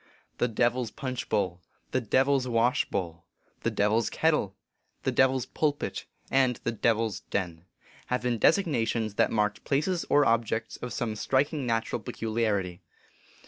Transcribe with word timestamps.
"The 0.39 0.47
Devil 0.47 0.81
s 0.81 0.89
Punch 0.89 1.29
bowl,"" 1.29 1.61
The 1.91 2.01
Devil 2.01 2.37
s 2.37 2.47
Wash 2.47 2.89
bowl,"" 2.89 3.25
The 3.61 3.69
Devil 3.69 3.99
s 3.99 4.09
Ket 4.09 4.31
tle," 4.31 4.55
"The 5.03 5.11
Devil 5.11 5.35
s 5.35 5.45
Pulpit," 5.45 6.07
and" 6.31 6.55
The 6.63 6.71
Devil 6.71 7.05
s 7.05 7.19
Den," 7.29 7.65
have 8.07 8.23
been 8.23 8.39
designations 8.39 9.13
that 9.17 9.29
marked 9.29 9.63
places 9.63 10.03
or 10.09 10.25
objects 10.25 10.77
of 10.77 10.91
some 10.91 11.15
striking 11.15 11.67
natural 11.67 12.01
peculiarity. 12.01 12.81